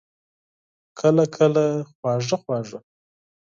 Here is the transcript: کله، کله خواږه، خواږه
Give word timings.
کله، 0.99 1.23
کله 1.35 1.63
خواږه، 1.95 2.37
خواږه 2.41 2.79